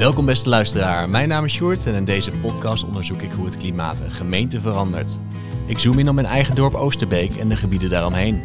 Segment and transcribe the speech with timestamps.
[0.00, 3.56] Welkom beste luisteraar, mijn naam is Sjoerd en in deze podcast onderzoek ik hoe het
[3.56, 5.18] klimaat een gemeente verandert.
[5.66, 8.42] Ik zoom in op mijn eigen dorp Oosterbeek en de gebieden daaromheen.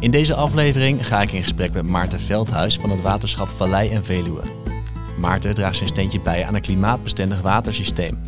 [0.00, 4.04] In deze aflevering ga ik in gesprek met Maarten Veldhuis van het waterschap Vallei en
[4.04, 4.42] Veluwe.
[5.18, 8.20] Maarten draagt zijn steentje bij aan een klimaatbestendig watersysteem.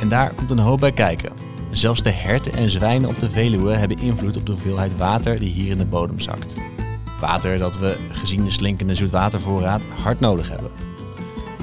[0.00, 1.32] En daar komt een hoop bij kijken.
[1.70, 5.52] Zelfs de herten en zwijnen op de Veluwe hebben invloed op de hoeveelheid water die
[5.52, 6.54] hier in de bodem zakt.
[7.20, 10.95] Water dat we, gezien de slinkende zoetwatervoorraad, hard nodig hebben.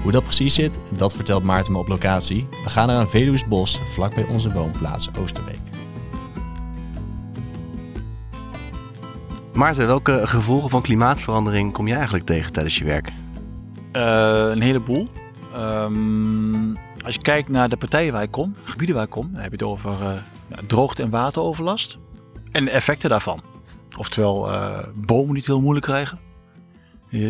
[0.04, 2.48] Hoe dat precies zit, dat vertelt Maarten me op locatie.
[2.64, 5.60] We gaan naar een Veluws bos vlakbij onze woonplaats Oosterbeek.
[9.54, 13.12] Maarten, welke gevolgen van klimaatverandering kom je eigenlijk tegen tijdens je werk?
[13.94, 15.08] Uh, een heleboel.
[15.56, 19.42] Um, als je kijkt naar de partijen waar ik kom, gebieden waar ik kom, dan
[19.42, 21.98] heb je het over uh, droogte- en wateroverlast
[22.52, 23.42] en de effecten daarvan.
[23.98, 26.20] Oftewel uh, bomen die het heel moeilijk krijgen,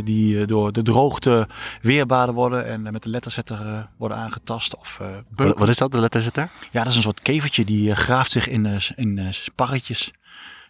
[0.03, 1.47] die door de droogte
[1.81, 4.77] weerbaarder worden en met de letterzetter worden aangetast.
[4.77, 5.01] Of,
[5.35, 6.49] wat, wat is dat, de letterzetter?
[6.71, 10.11] Ja, dat is een soort kevertje die graaft zich in, in sparretjes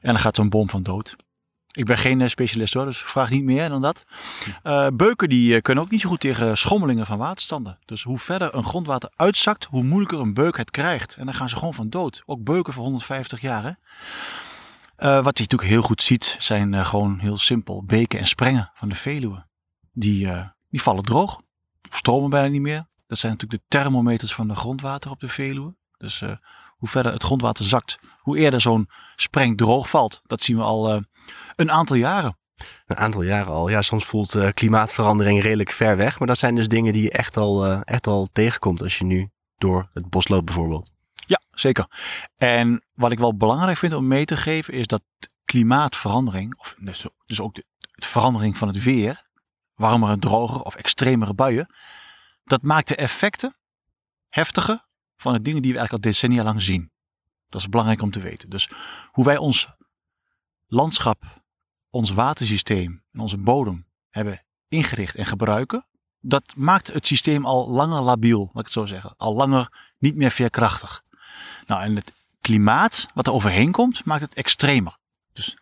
[0.01, 1.15] en dan gaat zo'n boom van dood.
[1.75, 4.05] Ik ben geen specialist hoor, dus vraag niet meer dan dat.
[4.63, 7.77] Uh, beuken die kunnen ook niet zo goed tegen schommelingen van waterstanden.
[7.85, 11.15] Dus hoe verder een grondwater uitzakt, hoe moeilijker een beuk het krijgt.
[11.15, 12.23] En dan gaan ze gewoon van dood.
[12.25, 13.63] Ook beuken voor 150 jaar.
[13.63, 13.71] Hè?
[15.03, 18.71] Uh, wat je natuurlijk heel goed ziet, zijn uh, gewoon heel simpel beken en sprengen
[18.73, 19.45] van de Veluwe.
[19.91, 20.27] Die,
[20.69, 21.41] die vallen droog,
[21.89, 22.85] stromen bijna niet meer.
[23.07, 25.75] Dat zijn natuurlijk de thermometers van de grondwater op de Veluwe.
[25.97, 26.19] Dus
[26.77, 30.21] hoe verder het grondwater zakt, hoe eerder zo'n spreng droog valt.
[30.23, 31.01] Dat zien we al
[31.55, 32.37] een aantal jaren.
[32.85, 33.69] Een aantal jaren al.
[33.69, 36.19] Ja, soms voelt klimaatverandering redelijk ver weg.
[36.19, 39.29] Maar dat zijn dus dingen die je echt al, echt al tegenkomt als je nu
[39.57, 40.91] door het bos loopt bijvoorbeeld.
[41.25, 41.85] Ja, zeker.
[42.35, 45.03] En wat ik wel belangrijk vind om mee te geven is dat
[45.45, 49.23] klimaatverandering, of dus, dus ook de, de verandering van het weer,
[49.75, 51.75] warmere, droger of extremere buien,
[52.43, 53.55] dat maakt de effecten
[54.29, 54.85] heftiger
[55.17, 56.91] van de dingen die we eigenlijk al decennia lang zien.
[57.47, 58.49] Dat is belangrijk om te weten.
[58.49, 58.69] Dus
[59.11, 59.67] hoe wij ons
[60.67, 61.43] landschap,
[61.89, 65.87] ons watersysteem en onze bodem hebben ingericht en gebruiken,
[66.19, 69.13] dat maakt het systeem al langer labiel, laat ik het zo zeggen.
[69.17, 71.03] Al langer niet meer veerkrachtig.
[71.65, 74.97] Nou, en het klimaat wat er overheen komt, maakt het extremer.
[75.33, 75.57] Dus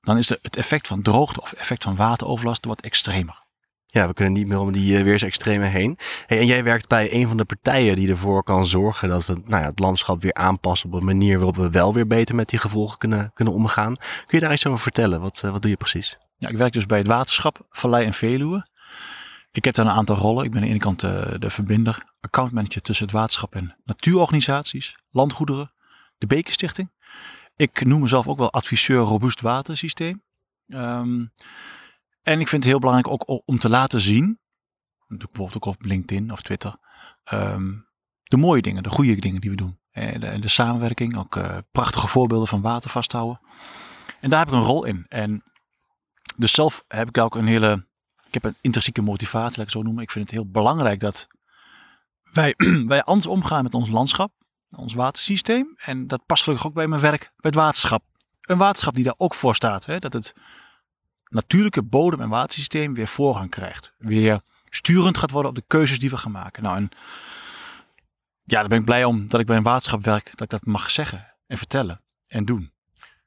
[0.00, 3.42] dan is de, het effect van droogte of effect van wateroverlast wat extremer.
[3.86, 5.98] Ja, we kunnen niet meer om die uh, weersextremen heen.
[6.26, 9.32] Hey, en jij werkt bij een van de partijen die ervoor kan zorgen dat we
[9.44, 12.48] nou ja, het landschap weer aanpassen op een manier waarop we wel weer beter met
[12.48, 13.94] die gevolgen kunnen, kunnen omgaan.
[13.96, 15.20] Kun je daar iets over vertellen?
[15.20, 16.18] Wat, uh, wat doe je precies?
[16.36, 18.66] Ja, ik werk dus bij het waterschap Vallei en Veluwe.
[19.54, 20.44] Ik heb daar een aantal rollen.
[20.44, 23.76] Ik ben aan de ene kant de, uh, de verbinder, accountmanager tussen het waterschap en
[23.84, 25.72] natuurorganisaties, landgoederen,
[26.18, 26.92] de Bekenstichting.
[27.56, 30.22] Ik noem mezelf ook wel adviseur robuust watersysteem.
[30.66, 31.32] Um,
[32.22, 34.40] en ik vind het heel belangrijk ook om te laten zien,
[35.06, 36.76] bijvoorbeeld ook op LinkedIn of Twitter,
[37.32, 37.88] um,
[38.22, 39.78] de mooie dingen, de goede dingen die we doen.
[39.90, 43.40] En de, de samenwerking, ook uh, prachtige voorbeelden van water vasthouden.
[44.20, 45.06] En daar heb ik een rol in.
[45.08, 45.42] En
[46.36, 47.86] dus zelf heb ik ook een hele,
[48.34, 50.02] ik heb een intrinsieke motivatie, laat ik zo noemen.
[50.02, 51.26] Ik vind het heel belangrijk dat
[52.32, 52.54] wij,
[52.86, 54.32] wij anders omgaan met ons landschap,
[54.70, 55.74] ons watersysteem.
[55.76, 58.02] En dat past gelukkig ook bij mijn werk bij het waterschap.
[58.40, 59.86] Een waterschap die daar ook voor staat.
[59.86, 60.34] Hè, dat het
[61.28, 63.94] natuurlijke bodem- en watersysteem weer voorrang krijgt.
[63.98, 66.62] Weer sturend gaat worden op de keuzes die we gaan maken.
[66.62, 66.88] Nou,
[68.44, 70.64] ja, daar ben ik blij om dat ik bij een waterschap werk, dat ik dat
[70.66, 72.73] mag zeggen en vertellen en doen.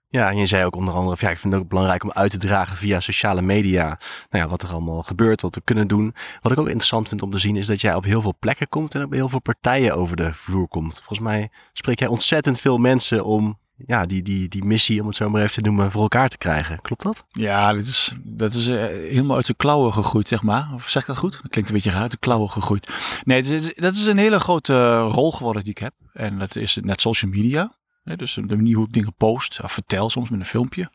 [0.10, 2.32] Ja, en je zei ook onder andere, ja, ik vind het ook belangrijk om uit
[2.32, 6.16] te dragen via sociale media, nou ja, wat er allemaal gebeurt, wat we kunnen doen.
[6.42, 8.70] Wat ik ook interessant vind om te zien, is dat jij op heel veel plekken
[8.70, 10.94] komt en op heel veel partijen over de vloer komt.
[10.94, 15.16] Volgens mij spreek jij ontzettend veel mensen om ja, die, die, die missie, om het
[15.16, 16.82] zo maar even te noemen, voor elkaar te krijgen.
[16.82, 17.26] Klopt dat?
[17.32, 20.70] Ja, dit is, dat is uh, helemaal uit de klauwen gegroeid, zeg maar.
[20.74, 21.32] Of zeg ik dat goed?
[21.42, 22.90] Dat klinkt een beetje raar, uit de klauwen gegroeid.
[23.24, 25.94] Nee, dat is, dat is een hele grote uh, rol geworden die ik heb.
[26.14, 27.76] En dat is net social media.
[28.16, 30.92] Dus de manier hoe ik dingen post, of vertel soms met een filmpje.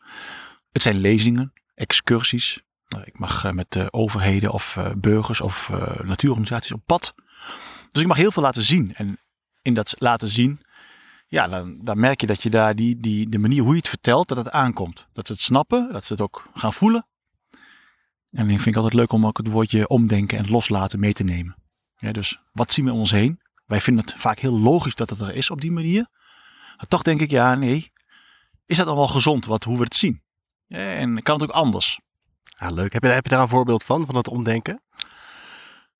[0.71, 2.61] Het zijn lezingen, excursies.
[2.87, 5.69] Nou, ik mag uh, met overheden of burgers of
[6.03, 7.13] natuurorganisaties op pad.
[7.91, 8.95] Dus ik mag heel veel laten zien.
[8.95, 9.19] En
[9.61, 10.61] in dat laten zien
[11.33, 13.87] ja, dan, dan merk je dat je daar die, die, de manier hoe je het
[13.87, 15.07] vertelt, dat het aankomt.
[15.13, 17.05] Dat ze het snappen, dat ze het ook gaan voelen.
[18.31, 21.23] En ik vind ik altijd leuk om ook het woordje omdenken en loslaten mee te
[21.23, 21.55] nemen.
[22.11, 23.39] Dus wat zien we om ons heen?
[23.65, 26.07] Wij vinden het vaak heel logisch dat het er is op die manier.
[26.83, 27.91] Maar toch denk ik, ja, nee.
[28.65, 30.21] Is dat dan wel gezond wat, hoe we het zien?
[30.67, 31.99] En kan het ook anders?
[32.43, 32.93] Ja, leuk.
[32.93, 34.81] Heb je, heb je daar een voorbeeld van, van het omdenken?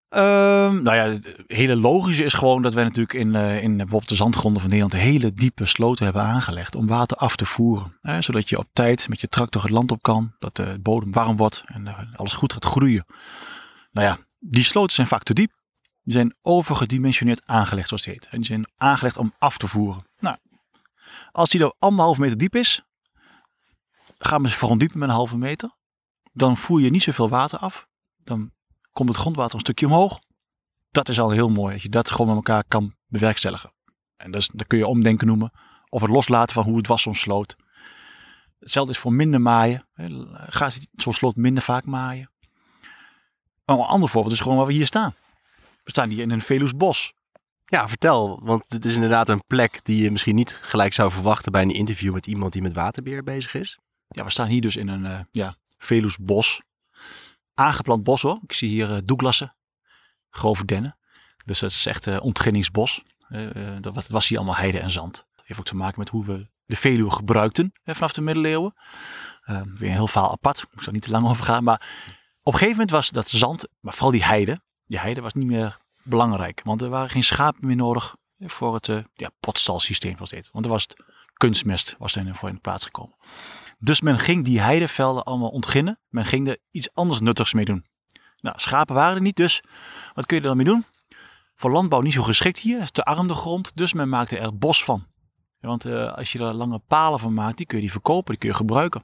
[0.09, 4.09] Um, nou ja, het hele logische is gewoon dat wij natuurlijk in, uh, in bijvoorbeeld
[4.09, 7.97] de zandgronden van Nederland hele diepe sloten hebben aangelegd om water af te voeren.
[8.01, 11.11] Hè, zodat je op tijd met je tractor het land op kan, dat de bodem
[11.11, 13.05] warm wordt en uh, alles goed gaat groeien.
[13.91, 15.51] Nou ja, die sloten zijn vaak te diep.
[16.03, 18.27] Die zijn overgedimensioneerd aangelegd, zoals het heet.
[18.31, 20.05] En die zijn aangelegd om af te voeren.
[20.19, 20.37] Nou,
[21.31, 22.81] als die er anderhalve meter diep is,
[24.17, 25.71] gaan we verondiepen met een halve meter.
[26.31, 27.87] Dan voer je niet zoveel water af.
[28.17, 28.51] Dan
[28.91, 30.19] komt het grondwater een stukje omhoog.
[30.91, 33.73] Dat is al heel mooi, als je dat gewoon met elkaar kan bewerkstelligen.
[34.17, 35.51] En dat, is, dat kun je omdenken noemen.
[35.89, 37.55] Of het loslaten van hoe het was zo'n sloot.
[38.59, 39.87] Hetzelfde is voor minder maaien.
[40.33, 42.31] Gaat zo'n sloot minder vaak maaien.
[43.65, 45.15] een ander voorbeeld is gewoon waar we hier staan.
[45.83, 47.13] We staan hier in een Veluws bos.
[47.65, 48.39] Ja, vertel.
[48.43, 51.73] Want dit is inderdaad een plek die je misschien niet gelijk zou verwachten bij een
[51.73, 53.79] interview met iemand die met waterbeheer bezig is.
[54.07, 56.61] Ja, we staan hier dus in een uh, ja, Veluws bos.
[57.53, 58.39] Aangeplant bos hoor.
[58.43, 59.55] Ik zie hier uh, douglassen,
[60.29, 60.97] grove dennen.
[61.45, 63.03] Dus dat is echt uh, ontginningsbos.
[63.81, 65.27] dat was hier allemaal heide en zand.
[65.35, 68.73] Dat heeft ook te maken met hoe we de Veluwe gebruikten hè, vanaf de middeleeuwen.
[69.45, 70.65] weer een heel verhaal apart.
[70.71, 71.63] Ik zal niet te lang over gaan.
[71.63, 71.81] Maar
[72.43, 74.61] op een gegeven moment was dat zand, maar vooral die heide.
[74.85, 76.61] Die heide was niet meer belangrijk.
[76.63, 80.49] Want er waren geen schapen meer nodig voor het uh, ja, potstalsysteem zoals dit.
[80.51, 81.03] Want er was het
[81.33, 83.15] kunstmest was er voor in de plaats gekomen.
[83.79, 85.99] Dus men ging die heidevelden allemaal ontginnen.
[86.09, 87.85] Men ging er iets anders nuttigs mee doen.
[88.43, 89.63] Nou, schapen waren er niet, dus
[90.13, 90.85] wat kun je er dan mee doen?
[91.55, 94.83] Voor landbouw niet zo geschikt hier, te arm de grond, dus men maakte er bos
[94.83, 95.07] van.
[95.59, 98.37] want uh, als je er lange palen van maakt, die kun je die verkopen, die
[98.37, 99.03] kun je gebruiken.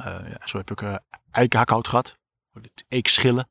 [0.00, 0.96] Uh, ja, zo heb ik uh,
[1.30, 2.18] eikenhakhout gehad,
[2.88, 3.48] eekschillen.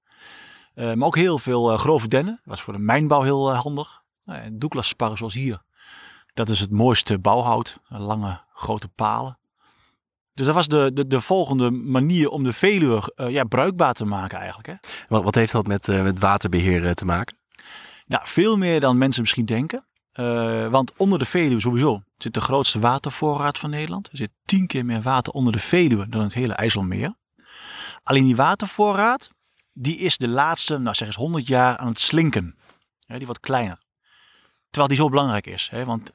[0.75, 4.02] Uh, maar ook heel veel grove dennen, was voor de mijnbouw heel handig.
[4.52, 5.62] Douglas sparren zoals hier,
[6.34, 9.38] dat is het mooiste bouwhout, lange grote palen.
[10.34, 14.06] Dus dat was de, de, de volgende manier om de Veluwe uh, ja, bruikbaar te
[14.06, 14.68] maken eigenlijk.
[14.68, 14.74] Hè?
[15.08, 17.38] Wat, wat heeft dat met, uh, met waterbeheer uh, te maken?
[18.06, 19.86] Nou, veel meer dan mensen misschien denken.
[20.72, 24.10] want onder de Veluwe sowieso zit de grootste watervoorraad van Nederland.
[24.12, 27.14] Er zit tien keer meer water onder de Veluwe dan het hele IJsselmeer.
[28.04, 29.30] Alleen die watervoorraad,
[29.74, 32.56] die is de laatste, nou zeg eens 100 jaar aan het slinken.
[33.06, 33.84] Die wordt kleiner.
[34.70, 35.70] Terwijl die zo belangrijk is.
[35.72, 35.86] Hè?
[35.86, 36.12] Want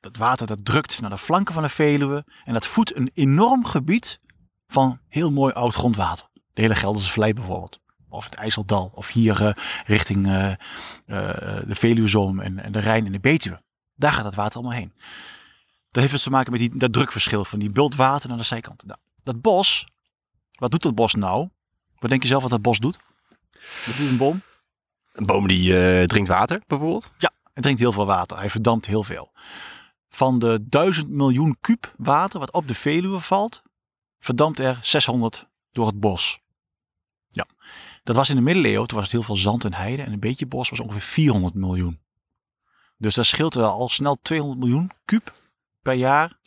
[0.00, 2.24] dat water dat drukt naar de flanken van de Veluwe.
[2.44, 4.20] En dat voedt een enorm gebied
[4.66, 6.28] van heel mooi oud grondwater.
[6.52, 7.80] De hele Gelderse Vlei bijvoorbeeld.
[8.08, 8.90] Of het IJsseldal.
[8.94, 9.52] Of hier uh,
[9.86, 10.56] richting uh, uh,
[11.66, 13.62] de Veluwezoom en, en, de Rijn en de Betuwe.
[13.94, 14.92] Daar gaat het water allemaal heen.
[15.90, 18.84] Dat heeft dus te maken met die, dat drukverschil van die bultwater naar de zijkant.
[18.86, 19.86] Nou, dat bos,
[20.52, 21.48] wat doet dat bos nou?
[22.00, 22.98] Wat denk je zelf wat dat bos doet?
[23.86, 24.42] Wat doet een boom?
[25.12, 27.12] Een boom die drinkt water bijvoorbeeld?
[27.18, 28.38] Ja, hij drinkt heel veel water.
[28.38, 29.32] Hij verdampt heel veel.
[30.08, 33.62] Van de 1000 miljoen kuub water wat op de Veluwe valt,
[34.18, 36.40] verdampt er 600 door het bos.
[37.28, 37.46] Ja,
[38.02, 40.20] dat was in de middeleeuwen, toen was het heel veel zand en heide en een
[40.20, 42.00] beetje bos was ongeveer 400 miljoen.
[42.96, 45.34] Dus dat scheelt wel al snel 200 miljoen kuub
[45.82, 46.38] per jaar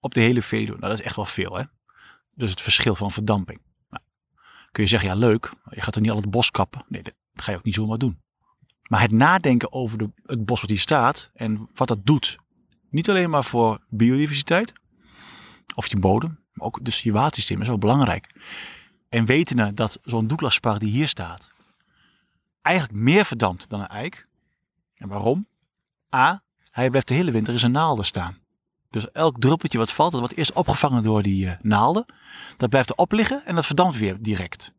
[0.00, 0.78] op de hele Veluwe.
[0.78, 1.64] Nou, dat is echt wel veel, hè?
[2.34, 3.60] Dus het verschil van verdamping.
[4.74, 6.84] Kun je zeggen, ja leuk, je gaat er niet al het bos kappen.
[6.88, 8.20] Nee, dat ga je ook niet zomaar doen.
[8.88, 12.38] Maar het nadenken over de, het bos wat hier staat en wat dat doet
[12.90, 14.72] niet alleen maar voor biodiversiteit
[15.74, 18.34] of je bodem, maar ook dus je watersysteem is wel belangrijk.
[19.08, 21.52] En wetende dat zo'n Douglaspar die hier staat
[22.64, 24.28] eigenlijk meer verdampt dan een eik.
[24.94, 25.46] En waarom?
[26.14, 28.38] A, hij blijft de hele winter in zijn naalden staan.
[28.94, 32.06] Dus elk druppeltje wat valt, dat wordt eerst opgevangen door die uh, naalden.
[32.56, 34.72] Dat blijft er op liggen en dat verdampt weer direct.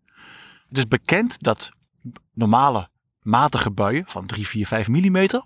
[0.68, 1.72] Het is bekend dat
[2.34, 2.90] normale
[3.22, 5.44] matige buien van 3, 4, 5 millimeter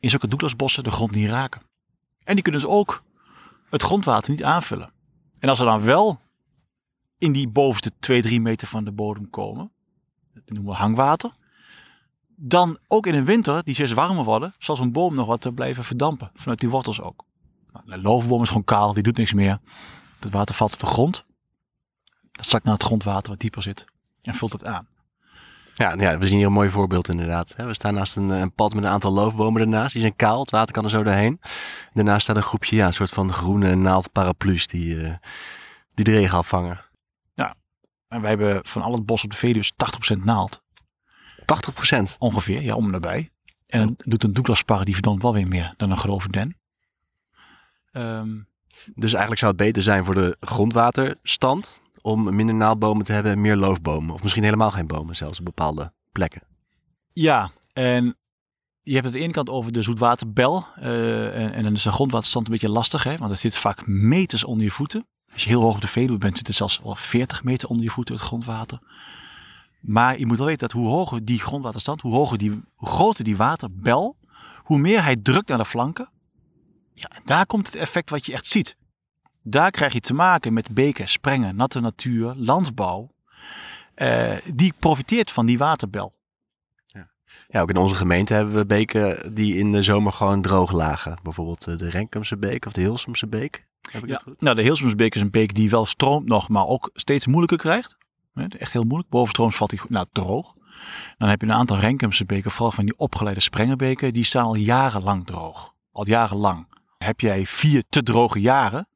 [0.00, 1.62] in zulke Douglasbossen de grond niet raken.
[2.24, 3.02] En die kunnen dus ook
[3.68, 4.92] het grondwater niet aanvullen.
[5.38, 6.20] En als ze dan wel
[7.18, 9.72] in die bovenste 2, 3 meter van de bodem komen,
[10.34, 11.32] dat noemen we hangwater,
[12.36, 15.84] dan ook in de winter, die steeds warmer worden, zal zo'n boom nog wat blijven
[15.84, 16.30] verdampen.
[16.34, 17.28] Vanuit die wortels ook.
[17.72, 19.58] Nou, de loofboom is gewoon kaal, die doet niks meer.
[20.18, 21.24] Het water valt op de grond.
[22.32, 23.84] Dat zakt naar het grondwater wat dieper zit
[24.22, 24.88] en vult het aan.
[25.74, 27.54] Ja, ja, we zien hier een mooi voorbeeld inderdaad.
[27.56, 29.92] We staan naast een, een, pad met een aantal loofbomen ernaast.
[29.92, 31.40] Die zijn kaal, het water kan er zo doorheen.
[31.92, 35.14] Daarnaast staat een groepje, ja, een soort van groene naaldparaplu's die, uh,
[35.94, 36.80] die de regen afvangen.
[37.34, 37.54] Ja,
[38.08, 39.70] en wij hebben van al het bos op de Veluwe
[40.16, 40.62] 80% naald.
[41.40, 42.16] 80%?
[42.18, 43.30] Ongeveer, ja, om en nabij.
[43.66, 46.59] En dan doet een Douglaspar die verdampt wel weer meer dan een grove den.
[47.92, 48.48] Um,
[48.94, 53.40] dus eigenlijk zou het beter zijn voor de grondwaterstand om minder naaldbomen te hebben en
[53.40, 54.14] meer loofbomen.
[54.14, 56.42] Of misschien helemaal geen bomen, zelfs op bepaalde plekken.
[57.08, 58.16] Ja, en
[58.82, 60.66] je hebt het aan de ene kant over de zoetwaterbel.
[60.78, 63.86] Uh, en, en, dan is de grondwaterstand een beetje lastig, hè, want het zit vaak
[63.86, 65.06] meters onder je voeten.
[65.32, 67.84] Als je heel hoog op de Veluwe bent, zit het zelfs wel 40 meter onder
[67.84, 68.78] je voeten, het grondwater.
[69.80, 73.24] Maar je moet wel weten dat hoe hoger die grondwaterstand, hoe, hoger die, hoe groter
[73.24, 74.16] die waterbel,
[74.56, 76.08] hoe meer hij drukt naar de flanken.
[77.00, 78.76] Ja, en daar komt het effect wat je echt ziet.
[79.42, 83.10] Daar krijg je te maken met beken, sprengen, natte natuur, landbouw.
[83.94, 86.18] eh, die profiteert van die waterbel.
[87.48, 91.18] Ja, ook in onze gemeente hebben we beken die in de zomer gewoon droog lagen.
[91.22, 93.66] Bijvoorbeeld eh, de Renkumse beek of de Hilsumse beek.
[93.90, 94.20] Heb ik Ja.
[94.24, 94.40] goed?
[94.40, 97.96] Nou, de Hilsumsbeek is een beek die wel stroomt nog, maar ook steeds moeilijker krijgt.
[98.58, 99.10] Echt heel moeilijk.
[99.10, 100.54] Bovenstrooms valt hij nou, droog.
[101.18, 104.54] Dan heb je een aantal Renkumse beken, vooral van die opgeleide sprengerbeken, die staan al
[104.54, 105.74] jarenlang droog.
[105.92, 106.66] Al jarenlang.
[107.04, 108.88] Heb jij vier te droge jaren,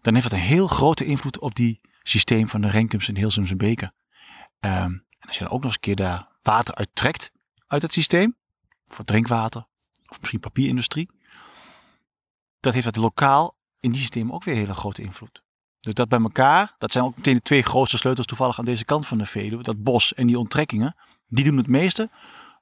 [0.00, 3.56] dan heeft dat een heel grote invloed op die systeem van de Renkumse en Hilsumse
[3.56, 3.94] beken.
[4.60, 7.32] Ehm, en als je dan ook nog eens een keer daar water uit trekt
[7.66, 8.36] uit het systeem,
[8.86, 9.66] voor drinkwater
[10.06, 11.10] of misschien papierindustrie,
[12.60, 15.42] dat heeft dat lokaal in die systemen ook weer hele grote invloed.
[15.80, 18.84] Dus dat bij elkaar, dat zijn ook meteen de twee grootste sleutels toevallig aan deze
[18.84, 19.62] kant van de Veluwe.
[19.62, 20.96] Dat bos en die onttrekkingen,
[21.26, 22.10] die doen het meeste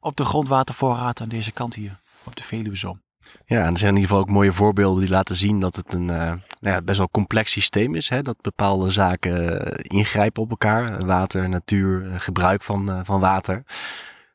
[0.00, 3.02] op de grondwatervoorraad aan deze kant hier, op de Veluwezoom.
[3.44, 5.94] Ja, en er zijn in ieder geval ook mooie voorbeelden die laten zien dat het
[5.94, 8.08] een eh, nou ja, best wel complex systeem is.
[8.08, 8.22] Hè?
[8.22, 11.06] Dat bepaalde zaken eh, ingrijpen op elkaar.
[11.06, 13.64] Water, natuur, eh, gebruik van, van water.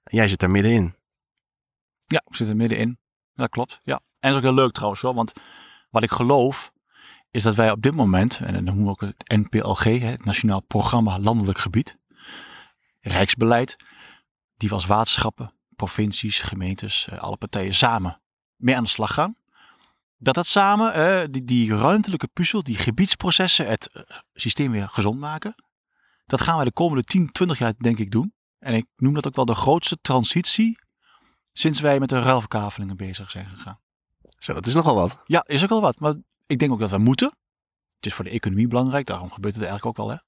[0.03, 0.95] Jij zit daar middenin.
[2.07, 2.99] Ja, we zitten middenin.
[3.33, 3.95] Dat klopt, ja.
[3.95, 5.33] En dat is ook heel leuk trouwens wel, want
[5.89, 6.71] wat ik geloof
[7.31, 10.61] is dat wij op dit moment, en dan noemen we ook het NPLG, het Nationaal
[10.61, 11.97] Programma Landelijk Gebied,
[13.01, 13.75] Rijksbeleid,
[14.57, 18.21] die we als waterschappen, provincies, gemeentes, alle partijen samen
[18.57, 19.35] mee aan de slag gaan.
[20.17, 25.19] Dat dat samen, eh, die, die ruimtelijke puzzel, die gebiedsprocessen, het eh, systeem weer gezond
[25.19, 25.55] maken.
[26.25, 28.33] Dat gaan wij de komende 10, 20 jaar denk ik doen.
[28.59, 30.79] En ik noem dat ook wel de grootste transitie
[31.53, 33.79] sinds wij met de ruilverkavelingen bezig zijn gegaan.
[34.37, 35.21] Zo, dat is nogal wat.
[35.25, 35.99] Ja, is ook wel wat.
[35.99, 37.27] Maar ik denk ook dat we moeten.
[37.95, 40.15] Het is voor de economie belangrijk, daarom gebeurt het eigenlijk ook wel.
[40.15, 40.21] Hè?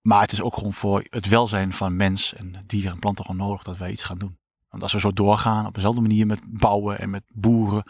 [0.00, 3.46] Maar het is ook gewoon voor het welzijn van mens en dier en planten gewoon
[3.46, 4.38] nodig dat wij iets gaan doen.
[4.72, 7.84] Want als we zo doorgaan op dezelfde manier met bouwen en met boeren,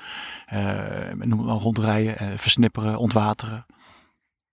[0.46, 3.66] eh, met noem het maar rondrijden, eh, versnipperen, ontwateren.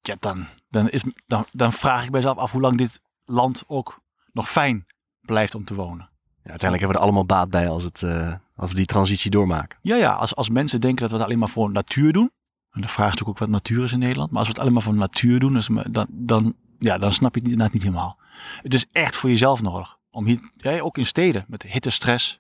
[0.02, 4.02] Ja, dan, dan, is, dan, dan vraag ik mezelf af hoe lang dit land ook
[4.32, 4.86] nog fijn
[5.22, 6.10] blijft om te wonen.
[6.44, 9.32] Ja, uiteindelijk hebben we er allemaal baat bij als, het, eh, als we die transitie
[9.32, 9.80] doormaken.
[9.82, 12.32] Ja, ja als, als mensen denken dat we het alleen maar voor natuur doen.
[12.72, 14.30] En de vraag is natuurlijk ook wat natuur is in Nederland.
[14.30, 17.34] Maar als we het alleen maar voor natuur doen, dus dan, dan, ja, dan snap
[17.36, 18.18] je het inderdaad niet helemaal.
[18.62, 19.99] Het is echt voor jezelf nodig.
[20.12, 22.40] Om hier, ook in steden, met hittestress.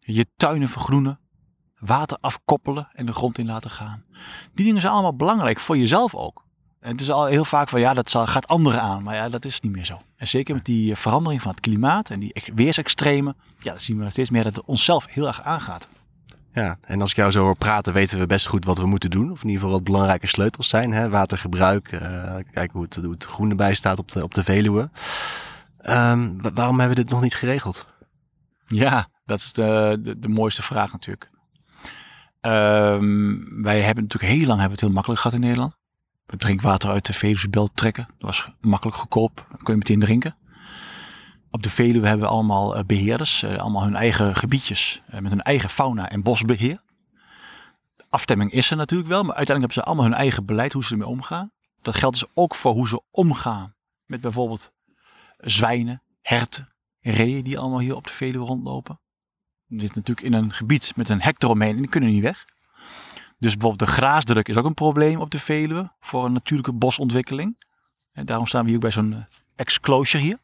[0.00, 1.18] Je tuinen vergroenen.
[1.78, 4.04] Water afkoppelen en de grond in laten gaan.
[4.54, 6.46] Die dingen zijn allemaal belangrijk voor jezelf ook.
[6.80, 9.02] En het is al heel vaak van ja, dat gaat anderen aan.
[9.02, 10.00] Maar ja, dat is niet meer zo.
[10.16, 13.36] En zeker met die eh, verandering van het klimaat en die ex- weersextremen.
[13.58, 15.88] Ja, dan zien we steeds meer dat het onszelf heel erg aangaat.
[16.52, 19.10] Ja, en als ik jou zo hoor praten, weten we best goed wat we moeten
[19.10, 19.30] doen.
[19.30, 20.92] Of in ieder geval wat belangrijke sleutels zijn.
[20.92, 21.08] Hè?
[21.08, 22.00] Watergebruik, eh,
[22.52, 24.90] kijken hoe het, hoe het groen erbij staat op de, op de Veluwe.
[25.78, 27.86] Ehm, wa- waarom hebben we dit nog niet geregeld?
[28.66, 31.30] Ja, dat is de, de, mooiste vraag natuurlijk.
[32.40, 35.76] Ehm, wij hebben natuurlijk heel lang hebben het heel makkelijk gehad in Nederland.
[36.26, 38.04] We drinkwater uit de Veluwebelt trekken.
[38.06, 39.46] Dat was makkelijk goedkoop.
[39.48, 40.36] Dan kun je meteen drinken.
[41.50, 43.42] Op de Veluwe hebben we allemaal eh, beheerders.
[43.42, 45.02] eh, allemaal hun eigen gebiedjes.
[45.06, 46.82] eh, met hun eigen fauna- en bosbeheer.
[48.10, 49.22] Afstemming is er natuurlijk wel.
[49.22, 51.50] Maar uiteindelijk hebben ze allemaal hun eigen beleid hoe ze ermee omgaan.
[51.78, 53.74] Dat geldt dus ook voor hoe ze omgaan
[54.06, 54.72] met bijvoorbeeld
[55.38, 56.68] zwijnen, herten,
[57.00, 59.00] reeën die allemaal hier op de Veluwe rondlopen.
[59.66, 62.44] We zitten natuurlijk in een gebied met een hek eromheen en die kunnen niet weg.
[63.38, 67.64] Dus bijvoorbeeld de graasdruk is ook een probleem op de Veluwe voor een natuurlijke bosontwikkeling.
[68.12, 69.18] En daarom staan we hier ook bij zo'n eh,
[69.56, 70.38] exclosure hier.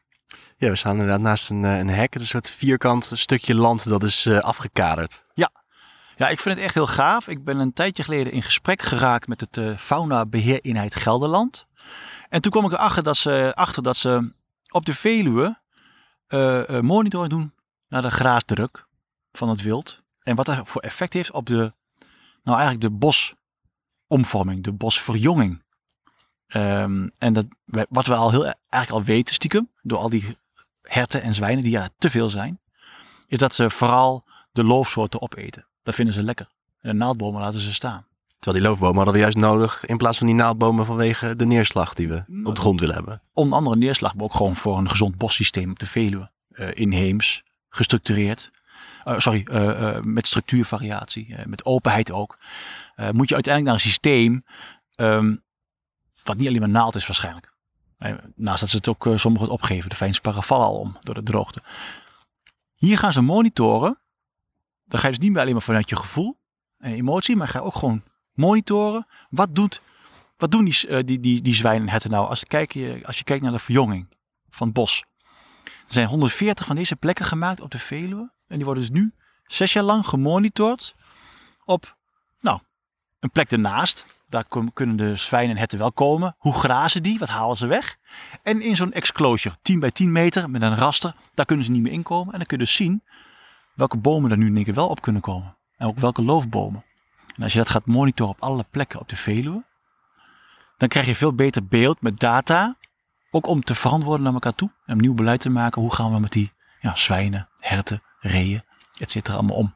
[0.57, 2.15] Ja, we staan inderdaad naast een, eh, een hek.
[2.15, 5.25] Een soort vierkant stukje land dat is eh, afgekaderd.
[6.17, 7.27] Ja, ik vind het echt heel gaaf.
[7.27, 11.67] Ik ben een tijdje geleden in gesprek geraakt met het eh fauna-beheereenheid Gelderland.
[12.29, 14.33] En toen kwam ik erachter dat ze, achter dat ze
[14.75, 15.63] op de Veluwe
[16.81, 17.53] monitoring doen
[17.87, 18.87] naar de graasdruk
[19.31, 20.03] van het wild.
[20.23, 21.73] En wat dat voor effect heeft op de,
[22.43, 23.13] nou eigenlijk de
[24.07, 25.63] bosomvorming, de bosverjonging.
[26.47, 27.45] Ehm, en dat,
[27.89, 30.37] wat we al heel eigenlijk al weten stiekem, door al die
[30.81, 32.59] herten en zwijnen die er te veel zijn,
[33.27, 35.65] is dat ze vooral de loofsoorten opeten.
[35.83, 36.47] Dat vinden ze lekker.
[36.79, 38.05] En de naaldbomen laten ze staan.
[38.45, 41.93] Terwijl die loofbomen hadden we juist nodig in plaats van die naaldbomen vanwege de neerslag
[41.93, 43.21] die we op de grond willen hebben.
[43.33, 46.31] Onder andere neerslag, maar ook gewoon voor een gezond bossysteem op de Veluwe.
[46.49, 48.51] Eh, inheems, gestructureerd.
[49.03, 52.37] Eh, sorry, eh, eh, met structuurvariatie, eh, met openheid ook.
[52.95, 54.45] Eh, moet je uiteindelijk naar een systeem
[54.95, 55.35] ehm,
[56.23, 57.53] wat niet alleen maar naald is waarschijnlijk.
[58.35, 59.89] Naast dat ze het ook sommigen het opgeven.
[59.89, 61.61] De fijnsparen vallen al om door de droogte.
[62.75, 63.99] Hier gaan ze monitoren.
[64.83, 66.39] Dan ga je dus niet meer alleen maar vanuit je gevoel
[66.77, 68.03] en emotie, maar ga je ook gewoon
[68.35, 69.07] monitoren.
[69.29, 69.81] Wat doet
[70.37, 72.27] wat doen die, eh, die, die, die zwijnen en herten nou?
[72.27, 74.07] Als je, kijkt, als je kijkt naar de verjonging
[74.49, 75.03] van het bos.
[75.63, 78.31] Er zijn 140 van deze plekken gemaakt op de Veluwe.
[78.47, 79.13] En die worden dus nu
[79.43, 80.95] zes jaar lang gemonitord
[81.65, 81.97] op
[82.39, 82.59] nou,
[83.19, 84.05] een plek ernaast.
[84.29, 86.35] Daar kun- kunnen de zwijnen en herten wel komen.
[86.37, 87.19] Hoe grazen die?
[87.19, 87.97] Wat halen ze weg?
[88.43, 91.81] En in zo'n exclosure, 10 bij 10 meter met een raster, daar kunnen ze niet
[91.81, 92.33] meer inkomen.
[92.33, 93.03] En dan kun je dus zien
[93.73, 95.57] welke bomen er nu in één keer wel op kunnen komen.
[95.77, 96.83] En ook welke loofbomen.
[97.35, 99.63] En als je dat gaat monitoren op alle plekken op de Veluwe,
[100.77, 102.75] dan krijg je veel beter beeld met data.
[103.31, 104.71] Ook om te verantwoorden naar elkaar toe.
[104.85, 105.81] En om nieuw beleid te maken.
[105.81, 106.51] Hoe gaan we met die
[106.81, 108.63] ja, zwijnen, herten, reeën,
[108.97, 109.75] et cetera allemaal om?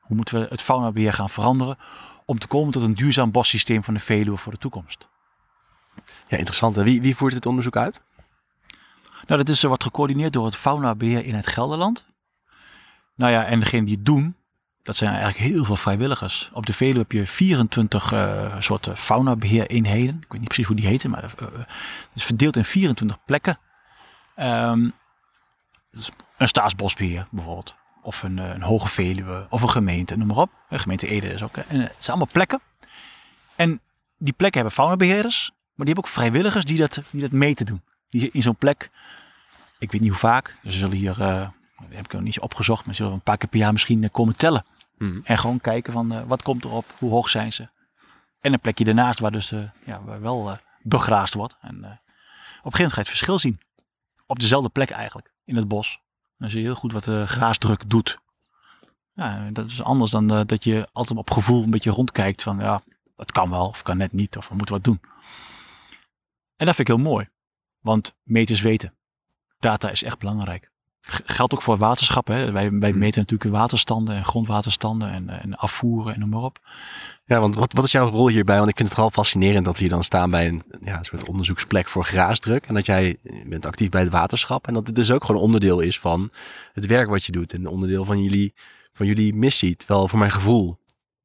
[0.00, 1.78] Hoe moeten we het faunabeheer gaan veranderen
[2.24, 5.08] om te komen tot een duurzaam bossysteem van de Veluwe voor de toekomst?
[6.28, 6.76] Ja, interessant.
[6.76, 8.02] En wie, wie voert dit onderzoek uit?
[9.26, 12.06] Nou, dat is wat gecoördineerd door het faunabeheer in het Gelderland.
[13.14, 14.36] Nou ja, en degene die het doen,
[14.86, 16.50] dat zijn eigenlijk heel veel vrijwilligers.
[16.52, 20.16] Op de Veluwe heb je 24 eh soorten faunabeheereenheden.
[20.16, 23.24] Ik weet niet precies hoe die heten, maar eh, eh, het is verdeeld in 24
[23.24, 23.58] plekken.
[24.34, 24.88] Ehm,
[25.90, 27.76] dus een staatsbosbeheer bijvoorbeeld.
[28.02, 29.46] Of een, een hoge Veluwe.
[29.48, 30.50] Of een gemeente, noem maar op.
[30.68, 31.56] Een gemeente Ede is ook.
[31.56, 32.60] En, het zijn allemaal plekken.
[33.56, 33.80] En
[34.18, 35.50] die plekken hebben faunabeheerders.
[35.50, 37.82] Maar die hebben ook vrijwilligers die dat, die dat meten doen.
[38.10, 38.90] Die in zo'n plek,
[39.78, 40.56] ik weet niet hoe vaak.
[40.62, 41.52] Ze zullen hier, dat
[41.88, 42.84] heb ik nog niet opgezocht.
[42.86, 44.64] Maar ze zullen een paar keer per jaar misschien komen tellen.
[44.96, 45.20] Mhm.
[45.24, 47.68] En gewoon kijken van eh, wat komt erop, hoe hoog zijn ze.
[48.40, 51.56] En een plekje ernaast waar dus eh, ja, wel eh, begraasd wordt.
[51.60, 52.00] En op een gegeven
[52.62, 53.60] moment ga je het verschil zien.
[54.26, 56.00] Op dezelfde plek eigenlijk, in het bos.
[56.38, 58.18] Dan zie je heel goed wat de graasdruk doet.
[59.12, 62.82] Ja, dat is anders dan dat je altijd op gevoel een beetje rondkijkt van ja,
[63.16, 65.00] het kan wel of kan net niet of we moeten wat doen.
[66.56, 67.28] En dat vind ik heel mooi.
[67.80, 68.94] Want meters weten.
[69.58, 70.70] Data is echt belangrijk.
[71.08, 72.36] Geldt ook voor waterschappen.
[72.36, 72.52] Hè.
[72.52, 72.98] Wij, wij Hmm.
[72.98, 76.58] meten natuurlijk waterstanden en grondwaterstanden en, en afvoeren en noem maar op.
[77.24, 78.56] Ja, want wat, wat is jouw rol hierbij?
[78.56, 81.04] Want ik vind het vooral fascinerend dat we hier dan staan bij een, ja, een
[81.04, 82.66] soort onderzoeksplek voor graasdruk.
[82.66, 84.66] En dat jij bent actief bij het waterschap.
[84.66, 86.30] En dat het dus ook gewoon onderdeel is van
[86.72, 87.52] het werk wat je doet.
[87.52, 88.54] En onderdeel van jullie,
[88.92, 89.76] van jullie missie.
[89.76, 90.78] Terwijl voor mijn gevoel,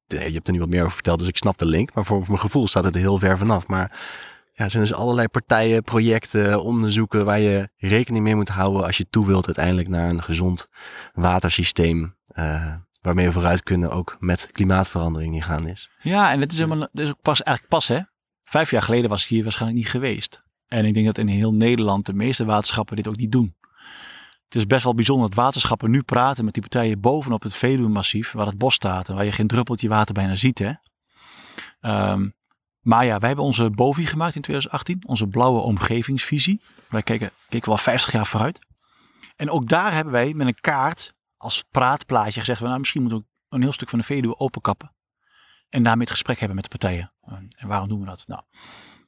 [0.08, 1.94] je hebt er nu wat meer over verteld, dus ik snap de link.
[1.94, 3.68] Maar voor, voor mijn gevoel staat het er heel ver vanaf.
[3.68, 4.00] Maar
[4.62, 8.98] ja, er zijn dus allerlei partijen, projecten, onderzoeken waar je rekening mee moet houden als
[8.98, 10.68] je toe wilt uiteindelijk naar een gezond
[11.14, 12.16] watersysteem.
[12.26, 15.92] eh, waarmee we vooruit kunnen ook met klimaatverandering die gaan is.
[16.02, 18.00] Ja, en het is, helemaal, is ook pas, eigenlijk pas hè.
[18.44, 20.44] Vijf jaar geleden was het hier waarschijnlijk niet geweest.
[20.68, 23.56] En ik denk dat in heel Nederland de meeste waterschappen dit ook niet doen.
[24.46, 28.32] Het is best wel bijzonder dat waterschappen nu praten met die partijen bovenop het Veluwe-massief,
[28.32, 30.60] waar het bos staat en waar je geen druppeltje water bijna ziet.
[30.60, 30.72] Hè?
[31.80, 32.30] Ehm,
[32.82, 36.62] maar ja, wij hebben onze BOVI gemaakt in 2018, onze blauwe omgevingsvisie.
[36.90, 38.60] Wij keken, keken wel 50 jaar vooruit.
[39.36, 43.56] En ook daar hebben wij met een kaart als praatplaatje gezegd, nou, misschien moeten we
[43.56, 44.94] een heel stuk van de Veluwe openkappen.
[45.70, 47.14] En daarmee het gesprek hebben met de partijen.
[47.22, 48.24] En en waarom doen we dat?
[48.28, 48.42] Nou,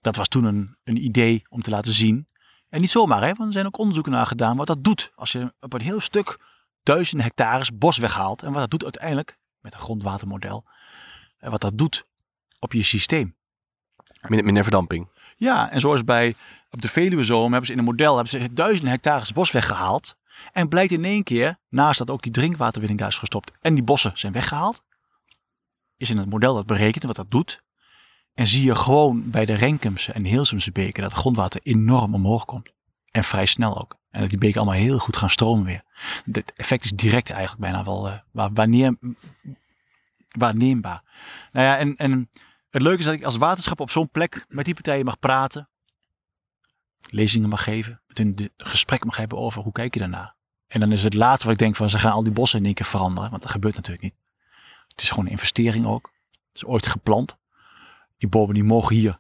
[0.01, 2.27] dat was toen een, een idee om te laten zien.
[2.69, 5.11] En niet zomaar, hè, want er zijn ook onderzoeken naar gedaan wat dat doet.
[5.15, 6.39] Als je op een heel stuk
[6.83, 8.43] duizenden hectares bos weghaalt.
[8.43, 10.65] En wat dat doet uiteindelijk, met een grondwatermodel.
[11.37, 12.07] En wat dat doet
[12.59, 13.35] op je systeem.
[14.27, 15.07] Minder, verdamping.
[15.37, 16.35] Ja, en zoals bij
[16.69, 20.15] op de Veluwezoom hebben ze in een model hebben ze duizenden hectares bos weggehaald.
[20.51, 23.83] En blijkt in één keer, naast dat ook die drinkwaterwinning daar is gestopt en die
[23.83, 24.83] bossen zijn weggehaald,
[25.97, 27.61] is in het model dat berekent wat dat doet.
[28.33, 32.45] En zie je gewoon bij de Renkemse en Heelsumse beken dat het grondwater enorm omhoog
[32.45, 32.71] komt.
[33.11, 33.97] En vrij snel ook.
[34.09, 35.81] En dat die beken allemaal heel goed gaan stromen weer.
[36.31, 38.09] Het effect is direct eigenlijk bijna wel
[38.53, 38.97] wanneer,
[40.37, 41.03] waarneembaar.
[41.51, 42.29] Nou ja, en, en
[42.73, 45.69] het leuke is dat ik als waterschap op zo'n plek met die partijen mag praten.
[47.09, 48.01] Lezingen mag geven.
[48.07, 50.35] Met hun gesprek mag hebben over hoe kijk je daarna.
[50.67, 52.65] En dan is het laatste wat ik denk van ze gaan al die bossen in
[52.65, 53.29] één keer veranderen.
[53.29, 54.15] Want dat gebeurt natuurlijk niet.
[54.87, 56.11] Het is gewoon een investering ook.
[56.31, 57.37] Het is ooit geplant.
[58.17, 59.17] Die bomen die mogen hier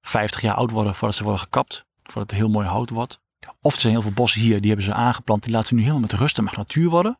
[0.00, 1.86] 50 jaar oud worden voordat ze worden gekapt.
[2.02, 3.20] Voordat het heel mooi hout wordt.
[3.60, 5.42] Of er zijn heel veel bossen hier, die hebben ze aangeplant.
[5.42, 6.38] Die laten ze nu helemaal met rust.
[6.38, 7.18] en mag natuur worden.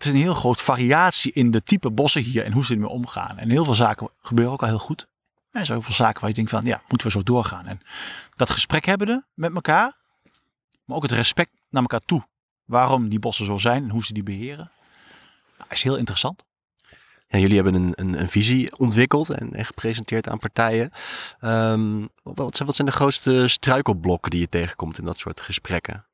[0.00, 2.88] Het is een heel groot variatie in de type bossen hier en hoe ze ermee
[2.88, 3.38] omgaan.
[3.38, 5.06] En heel veel zaken gebeuren ook al heel goed.
[5.50, 7.66] En er zijn ook veel zaken waar je denkt van, ja, moeten we zo doorgaan.
[7.66, 7.80] En
[8.36, 9.96] dat gesprek hebben met elkaar,
[10.84, 12.26] maar ook het respect naar elkaar toe.
[12.64, 14.70] Waarom die bossen zo zijn en hoe ze die beheren,
[15.68, 16.44] is heel interessant.
[17.28, 20.90] Ja, jullie hebben een, een, een visie ontwikkeld en, en gepresenteerd aan partijen.
[21.40, 26.04] Ehm, wat, zijn, wat zijn de grootste struikelblokken die je tegenkomt in dat soort gesprekken?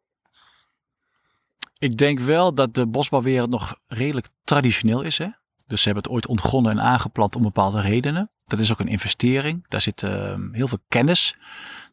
[1.79, 5.19] Ik denk wel dat de bosbouwwereld nog redelijk traditioneel is.
[5.19, 5.29] Hè?
[5.67, 8.31] Dus ze hebben het ooit ontgonnen en aangeplant om bepaalde redenen.
[8.45, 9.65] Dat is ook een investering.
[9.69, 11.37] Daar zit ehm, heel veel kennis.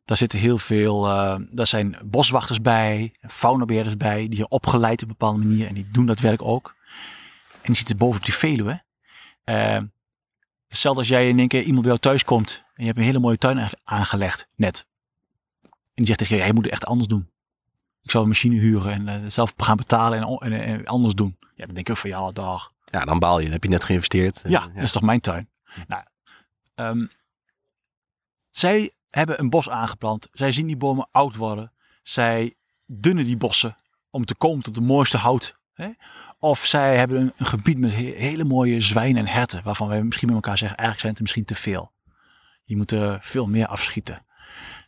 [0.06, 5.10] Daar zitten heel veel, eh, daar zijn boswachters bij, faunabeheerders bij, die je opgeleid op
[5.10, 6.76] een bepaalde manier en die doen dat werk ook.
[7.52, 8.84] En die zitten boven op die Veluwe.
[9.46, 9.78] Uh,
[10.68, 13.04] hetzelfde als jij in één keer iemand bij jou thuis komt en je hebt een
[13.04, 14.88] hele mooie tuin aangelegd, net.
[15.62, 17.33] En die zegt tegen je, jij moet het echt anders doen.
[18.04, 21.38] Ik zou een machine huren en uh, zelf gaan betalen en, en, en, anders doen.
[21.40, 22.72] Ja, dan denk ik ook van ja, dag.
[22.86, 23.44] Ja, dan baal je.
[23.44, 24.42] Dan heb je net geïnvesteerd.
[24.46, 25.50] Ja, dat is toch mijn tuin.
[25.88, 26.04] Nou,
[26.76, 27.06] ehm,
[28.52, 30.28] zij hebben een bos aangeplant.
[30.32, 31.72] Zij zien die bomen oud worden.
[32.04, 33.78] Zij dunnen die bossen
[34.10, 35.58] om te komen tot de mooiste hout.
[35.74, 35.90] Hè?
[36.40, 39.64] Of zij hebben een, een gebied met he- hele mooie zwijnen en herten.
[39.64, 41.92] Waarvan wij misschien met elkaar zeggen, eigenlijk zijn het er misschien te veel.
[42.64, 44.26] Je moet er veel meer afschieten.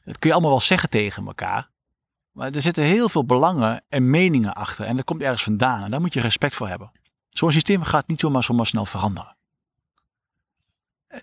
[0.03, 1.69] Dat kun je allemaal wel zeggen tegen elkaar.
[2.35, 4.85] Maar er zitten heel veel belangen en meningen achter.
[4.85, 5.83] En dat komt ergens vandaan.
[5.83, 6.91] En daar moet je respect voor hebben.
[7.29, 9.35] Zo'n systeem gaat niet zomaar, zomaar snel veranderen.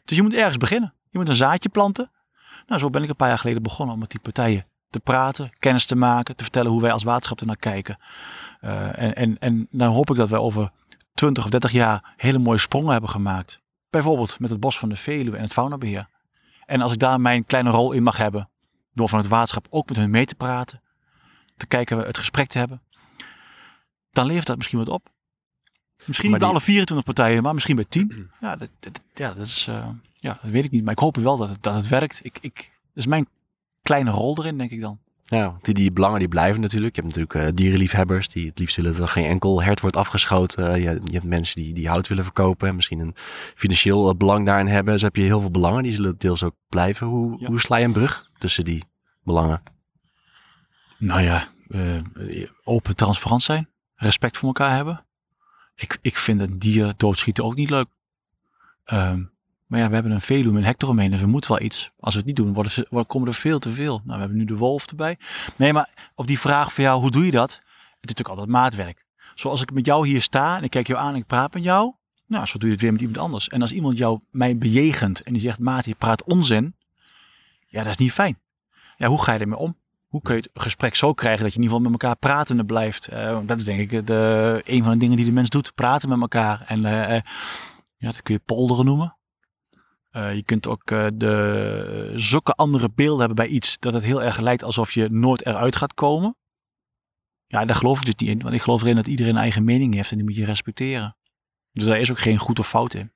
[0.04, 0.94] Dus je moet ergens beginnen.
[1.10, 2.10] Je moet een zaadje planten.
[2.66, 5.50] Nou, zo ben ik een paar jaar geleden begonnen om met die partijen te praten,
[5.58, 7.98] kennis te maken, te vertellen hoe wij als waterschap ernaar kijken.
[8.60, 10.70] Eh, en, en, en dan hoop ik dat wij over
[11.14, 13.60] 20 of 30 jaar hele mooie sprongen hebben gemaakt.
[13.90, 16.08] Bijvoorbeeld met het bos van de Veluwe en het faunabeheer.
[16.66, 18.48] En als ik daar mijn kleine rol in mag hebben,
[18.94, 20.82] door van het waterschap ook met hun mee te praten,
[21.62, 22.82] te kijken, het gesprek te hebben,
[24.10, 25.10] dan levert dat misschien wat op.
[26.06, 28.30] Misschien Maar niet bij die- alle 24 partijen, maar misschien bij 10.
[28.40, 30.84] Ja, dat, dat, ja, dat is, eh, ja, dat weet ik niet.
[30.84, 32.20] Maar ik hoop wel dat het, dat het werkt.
[32.22, 33.28] Ik, ik, dat is mijn
[33.82, 34.98] kleine rol erin, denk ik dan.
[35.22, 36.96] Ja, die, die belangen die blijven natuurlijk.
[36.96, 39.96] Je hebt natuurlijk eh, dierenliefhebbers die het liefst willen dat er geen enkel hert wordt
[39.96, 40.74] afgeschoten.
[40.80, 43.14] Je, je hebt mensen die, die hout willen verkopen en misschien een
[43.54, 44.92] financieel eh, belang daarin hebben.
[44.92, 47.06] Dus heb je heel veel belangen, die zullen deels ook blijven.
[47.06, 47.46] Hoe, Ja.
[47.46, 48.84] hoe sla je een brug tussen die
[49.22, 49.62] belangen?
[50.98, 51.48] Nou ja,
[52.64, 53.68] open, transparant zijn.
[53.94, 55.04] Respect voor elkaar hebben.
[55.74, 57.88] Ik, ik vind een dier doodschieten ook niet leuk.
[58.84, 59.22] Ehm,
[59.66, 61.10] maar ja, we hebben een veluwe een hek eromheen.
[61.10, 61.90] Dus we moeten wel iets.
[61.98, 64.00] Als we het niet doen, worden ze, komen er veel te veel.
[64.04, 65.18] Nou, we hebben nu de wolf erbij.
[65.56, 67.50] Nee, maar op die vraag van jou, hoe doe je dat?
[67.50, 67.60] Het
[68.10, 69.04] is natuurlijk altijd maatwerk.
[69.34, 71.62] Zoals ik met jou hier sta en ik kijk jou aan en ik praat met
[71.62, 71.94] jou.
[72.26, 73.48] Nou, zo doe je het weer met iemand anders.
[73.48, 76.74] En als iemand jou mij bejegent en die zegt, maat, je praat onzin.
[77.66, 78.38] Ja, dat is niet fijn.
[78.96, 79.76] Ja, hoe ga je ermee om?
[80.12, 82.64] Hoe kun je het gesprek zo krijgen dat je in ieder geval met elkaar pratende
[82.64, 83.08] blijft?
[83.08, 85.74] Eh, dat is denk ik de, een van de dingen die de mens doet.
[85.74, 86.64] Praten met elkaar.
[86.66, 87.22] En eh, eh,
[87.96, 89.16] ja, dat kun je polderen noemen.
[90.12, 94.22] Eh, je kunt ook eh, de, zulke andere beelden hebben bij iets dat het heel
[94.22, 96.36] erg lijkt alsof je nooit eruit gaat komen.
[97.46, 98.42] Ja, daar geloof ik dus niet in.
[98.42, 101.16] Want ik geloof erin dat iedereen een eigen mening heeft en die moet je respecteren.
[101.72, 103.12] Dus daar is ook geen goed of fout in.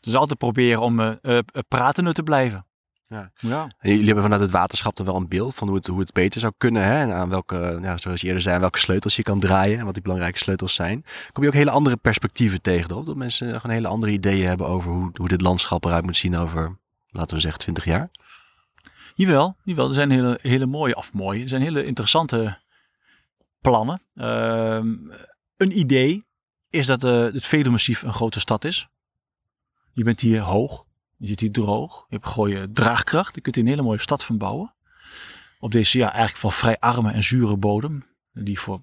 [0.00, 2.66] Dus altijd proberen om eh eh, pratende te blijven.
[3.08, 3.30] Ja.
[3.36, 3.70] ja.
[3.80, 6.40] Jullie hebben vanuit het waterschap dan wel een beeld van hoe het, hoe het beter
[6.40, 6.82] zou kunnen.
[6.84, 7.00] Hè?
[7.00, 9.78] En aan welke, ja, zoals je eerder zei, welke sleutels je kan draaien.
[9.78, 11.04] En wat die belangrijke sleutels zijn.
[11.32, 12.88] Kom je ook hele andere perspectieven tegen.
[12.88, 13.04] Toch?
[13.04, 16.36] Dat mensen gewoon hele andere ideeën hebben over hoe, hoe dit landschap eruit moet zien
[16.36, 18.10] over, laten we zeggen, 20 jaar.
[19.14, 22.58] Jawel, jawel, er zijn hele, hele mooie, of mooie, er zijn hele interessante
[23.60, 24.02] plannen.
[24.14, 24.94] Ehm,
[25.56, 26.26] een idee
[26.70, 28.88] is dat eh, het Veluwe-massief een grote stad is.
[29.92, 30.84] Je bent hier hoog,
[31.18, 33.34] je zit hier droog, je hebt gooie draagkracht.
[33.34, 34.74] Je kunt hier een hele mooie stad van bouwen.
[35.58, 38.80] Op deze ja, eigenlijk wel vrij arme en zure bodem, die voor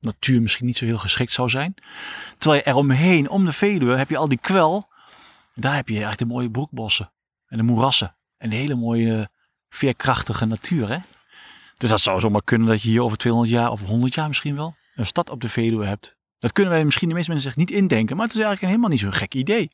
[0.00, 1.74] natuur misschien niet zo heel geschikt zou zijn.
[2.38, 4.88] Terwijl je eromheen, om de Veluwe, heb je al die kwel.
[5.54, 7.12] Daar heb je eigenlijk de mooie broekbossen
[7.46, 8.16] en de moerassen.
[8.36, 9.28] En de hele mooie
[9.68, 10.88] veerkrachtige natuur.
[10.88, 10.98] Hè?
[11.76, 14.56] Dus dat zou zomaar kunnen dat je hier over 200 jaar of 100 jaar misschien
[14.56, 16.16] wel een stad op de Veluwe hebt.
[16.38, 18.16] Dat kunnen wij misschien de meeste mensen zich niet indenken.
[18.16, 19.70] Maar het is eigenlijk helemaal niet zo'n gek idee.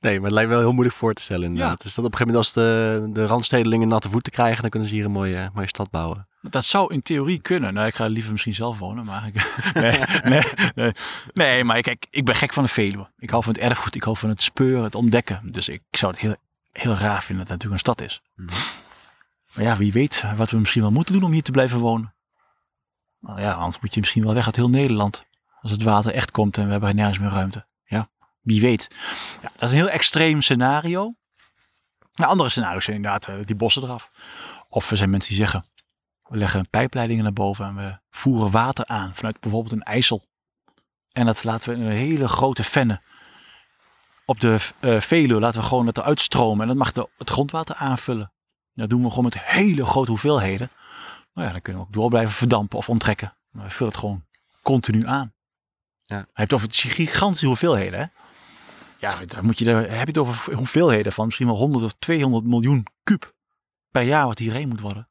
[0.00, 1.82] Nee, maar het lijkt wel heel moeilijk voor te stellen inderdaad.
[1.82, 4.88] Dus dat op een gegeven moment als de, de randstedelingen natte voeten krijgen, dan kunnen
[4.88, 6.28] ze hier een mooie, mooie stad bouwen.
[6.40, 7.74] Dat zou in theorie kunnen.
[7.74, 9.04] Nou, ik ga liever misschien zelf wonen.
[9.04, 9.34] Maar ik,
[9.74, 10.42] nee, nee,
[10.74, 10.92] nee,
[11.32, 13.10] nee, maar kijk, ik ben gek van de Veluwe.
[13.18, 13.94] Ik hou van het erfgoed.
[13.94, 15.52] Ik hou van het speuren, het ontdekken.
[15.52, 16.36] Dus ik zou het heel,
[16.72, 18.22] heel raar vinden dat het natuurlijk een stad is.
[18.34, 18.48] Mhm.
[19.54, 22.14] Maar ja, wie weet wat we misschien wel moeten doen om hier te blijven wonen.
[23.20, 25.26] Nou ja, anders moet je misschien wel weg uit heel Nederland.
[25.60, 27.66] Als het water echt komt en we hebben nergens meer ruimte.
[28.46, 28.88] Wie weet.
[29.42, 31.14] Ja, dat is een heel extreem scenario.
[32.14, 34.10] Nou, andere scenario's zijn inderdaad eh, die bossen eraf.
[34.68, 35.64] Of er zijn mensen die zeggen,
[36.22, 40.26] we leggen pijpleidingen naar boven en we voeren water aan vanuit bijvoorbeeld een IJssel.
[41.12, 43.00] En dat laten we in een hele grote vennen
[44.24, 46.60] op de eh Veluwe laten we gewoon dat eruit stromen.
[46.60, 48.32] En dat mag de, het grondwater aanvullen.
[48.74, 50.70] Dat doen we gewoon met hele grote hoeveelheden.
[51.32, 53.36] Nou ja, dan kunnen we ook door blijven verdampen of onttrekken.
[53.50, 54.24] Maar we vullen het gewoon
[54.62, 55.34] continu aan.
[56.04, 56.18] Ja.
[56.18, 57.98] Je hebt het over gigantische hoeveelheden.
[57.98, 58.06] Hè?
[58.98, 61.94] Ja, dan moet je er, heb je het over hoeveelheden van misschien wel 100 of
[61.98, 63.34] 200 miljoen kuub
[63.90, 65.08] per jaar wat hierheen moet worden.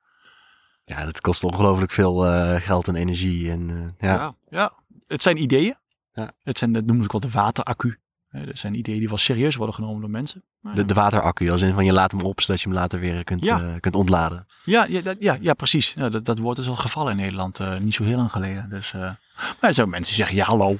[0.86, 3.52] Ja, dat kost ongelooflijk veel eh, geld en energie.
[3.52, 4.13] En, eh, ja.
[4.15, 4.71] Ja, ja.
[5.08, 5.76] het zijn ideeën.
[6.13, 6.32] Ja.
[6.43, 8.00] Het zijn, dat noemen ze ook wel de wateraccu.
[8.45, 10.43] Dat zijn ideeën die wel serieus worden genomen door mensen.
[10.62, 13.24] De, de wateraccu, als in van je laat hem op, zodat je hem later weer
[13.24, 13.62] kunt, Ja.
[13.62, 14.48] eh, kunt ontladen.
[14.63, 15.93] Ja, ja, dat- ja, ja precies.
[15.98, 17.60] Ja, dat, dat woord is al gevallen in Nederland.
[17.80, 18.69] niet zo heel lang geleden.
[18.69, 19.17] Dus, maar
[19.60, 20.78] er zijn mensen die zeggen, ja hallo.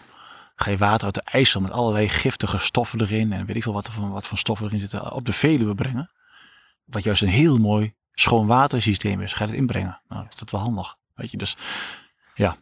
[0.56, 3.34] Ga je water uit de IJssel met allerlei giftige stoffen erin.
[3.34, 5.12] En weet ik veel wat, er van, wat voor stoffen erin zitten.
[5.12, 6.12] Op de Veluwe brengen.
[6.86, 9.34] Wat juist een heel mooi schoon watersysteem is.
[9.34, 10.02] Ga je het inbrengen.
[10.08, 10.96] Nou, is dat wel handig.
[11.15, 11.58] Weet je, dus
[12.36, 12.58] ja.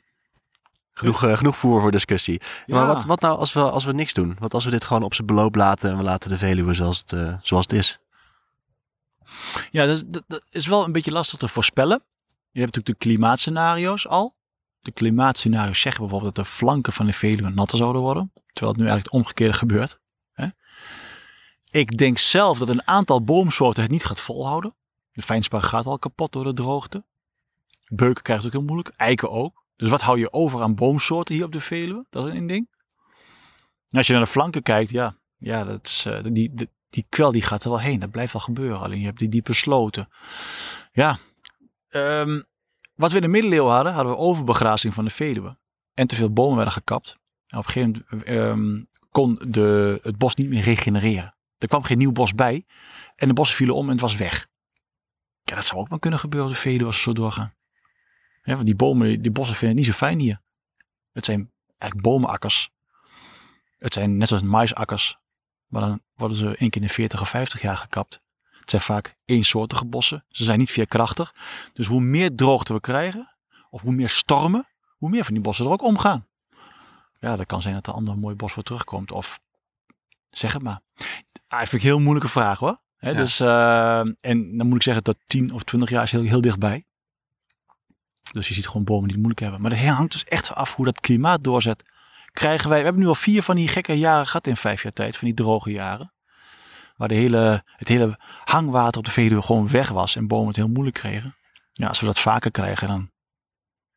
[0.93, 2.41] Genoeg, eh, genoeg voer voor discussie.
[2.65, 4.35] Ja, Maar wat, wat nou als we, als we niks doen?
[4.39, 6.97] Wat als we dit gewoon op zijn beloop laten en we laten de Veluwe zoals
[6.97, 7.99] het, eh, zoals het is?
[9.71, 12.03] Ja, dat is, dat, dat is wel een beetje lastig te voorspellen.
[12.27, 14.35] Je hebt natuurlijk de klimaatscenario's al.
[14.83, 18.31] De klimaatscenario's zeggen bijvoorbeeld dat de flanken van de Veluwe natter zouden worden.
[18.33, 19.99] Terwijl het nu eigenlijk het omgekeerde gebeurt.
[20.33, 20.47] Hè?
[21.69, 24.75] Ik denk zelf dat een aantal boomsoorten het niet gaat volhouden.
[25.11, 27.03] De fijnspar gaat al kapot door de droogte.
[27.87, 28.95] Beuken krijgt het ook heel moeilijk.
[28.95, 29.65] Eiken ook.
[29.75, 32.05] Dus wat hou je over aan boomsoorten hier op de Veluwe?
[32.09, 32.69] Dat is een ding.
[33.89, 37.31] Als je naar de flanken kijkt, ja, ja dat is, eh, die, die, die kwel
[37.31, 37.99] die gaat er wel heen.
[37.99, 38.79] Dat blijft wel gebeuren.
[38.79, 40.09] Alleen je hebt die diepe sloten.
[40.91, 41.17] Ja,
[41.89, 42.41] ehm,
[42.95, 45.57] wat we in de middeleeuwen hadden, hadden we overbegrazing van de Veluwe.
[45.93, 47.17] En te veel bomen werden gekapt.
[47.47, 51.35] En op een gegeven moment ehm, kon de, het bos niet meer regenereren.
[51.57, 52.65] Er kwam geen nieuw bos bij.
[53.15, 54.47] En de bossen vielen om en het was weg.
[55.43, 57.53] Ja, dat zou ook maar kunnen gebeuren de Veluwe als zo doorgaan.
[58.43, 60.41] Want die bomen, die bossen vinden het niet zo fijn hier.
[61.11, 62.71] Het zijn eigenlijk bomenakkers.
[63.77, 65.17] Het zijn net zoals maisakkers.
[65.67, 68.22] Maar dan worden ze één keer in de 40 of 50 jaar gekapt.
[68.63, 70.25] Het zijn vaak eensoortige bossen.
[70.29, 71.35] Ze zijn niet veerkrachtig.
[71.73, 73.35] Dus hoe meer droogte we krijgen,
[73.69, 76.27] of hoe meer stormen, hoe meer van die bossen er ook omgaan.
[77.19, 79.11] Ja, dat kan zijn dat er een ander mooi bos voor terugkomt.
[79.11, 79.39] Of
[80.29, 80.81] zeg het maar.
[81.47, 82.81] Ah, vind ik een heel moeilijke vraag hoor.
[82.99, 83.13] Ja.
[83.13, 86.41] dus, eh, en dan moet ik zeggen dat 10 of 20 jaar is heel, heel
[86.41, 86.85] dichtbij.
[88.31, 89.61] Dus je ziet gewoon bomen die het moeilijk hebben.
[89.61, 91.83] Maar dat hangt dus echt af hoe dat klimaat doorzet.
[92.31, 94.93] Krijgen wij, we hebben nu al vier van die gekke jaren gehad in vijf jaar
[94.93, 95.17] tijd.
[95.17, 96.13] Van die droge jaren.
[97.03, 100.15] Waar de hele, het hele hangwater op de Veluwe gewoon weg was.
[100.15, 101.35] En bomen het heel moeilijk kregen.
[101.73, 103.11] Ja, als we dat vaker krijgen dan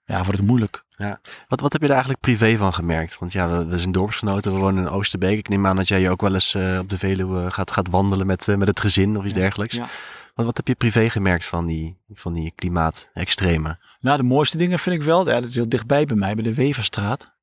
[0.04, 0.84] ja, wordt het moeilijk.
[1.48, 3.18] Wat, wat heb je daar eigenlijk privé van gemerkt?
[3.18, 5.38] Want ja, we, we zijn dorpsgenoten, we wonen in Oosterbeek.
[5.38, 7.88] Ik neem aan dat jij je ook wel eens eh, op de Veluwe gaat, gaat
[7.88, 9.74] wandelen met, eh, met het gezin of iets Ja, dergelijks.
[9.74, 9.86] ja.
[10.34, 13.78] Wat, wat heb je privé gemerkt van die, van die klimaatextremen?
[14.00, 16.44] Nou, de mooiste dingen vind ik wel, ja, dat is heel dichtbij bij mij, bij
[16.44, 17.34] de Weverstraat.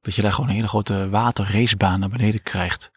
[0.00, 2.90] Dat je daar gewoon een hele grote waterracebaan naar beneden krijgt.